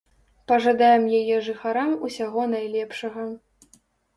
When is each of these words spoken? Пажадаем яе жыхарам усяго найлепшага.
Пажадаем 0.51 1.03
яе 1.19 1.35
жыхарам 1.49 1.91
усяго 2.09 2.47
найлепшага. 2.55 3.29